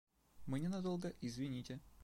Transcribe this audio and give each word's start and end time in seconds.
Мы 0.47 0.59
ненадолго, 0.59 1.13
извините. 1.21 1.79